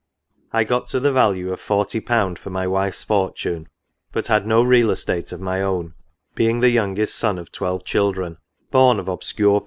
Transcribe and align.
I 0.51 0.63
got 0.63 0.87
to 0.87 0.99
the 0.99 1.13
value 1.13 1.53
of 1.53 1.61
40/. 1.61 2.35
for 2.39 2.49
my 2.49 2.65
wife's 2.65 3.03
fortune, 3.03 3.69
but 4.11 4.25
had 4.25 4.47
no 4.47 4.63
real 4.63 4.89
estate 4.89 5.31
of 5.31 5.39
my 5.39 5.61
own, 5.61 5.93
being 6.33 6.59
the 6.61 6.71
youngest 6.71 7.15
son 7.15 7.37
of 7.37 7.51
twelve 7.51 7.85
children, 7.85 8.37
born 8.71 8.97
of 8.99 9.07
obscure 9.07 9.53
NOTES. 9.53 9.59